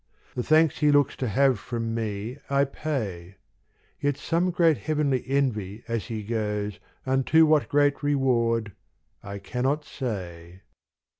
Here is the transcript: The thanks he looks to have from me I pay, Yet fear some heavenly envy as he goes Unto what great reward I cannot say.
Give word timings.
The 0.33 0.41
thanks 0.41 0.79
he 0.79 0.91
looks 0.91 1.15
to 1.17 1.27
have 1.27 1.59
from 1.59 1.93
me 1.93 2.39
I 2.49 2.63
pay, 2.63 3.35
Yet 3.99 4.17
fear 4.17 4.23
some 4.23 4.51
heavenly 4.51 5.23
envy 5.27 5.83
as 5.87 6.05
he 6.05 6.23
goes 6.23 6.79
Unto 7.05 7.45
what 7.45 7.69
great 7.69 8.01
reward 8.01 8.71
I 9.21 9.37
cannot 9.37 9.85
say. 9.85 10.61